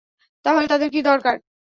[0.45, 1.35] তাহলে তাদের কি দরকার?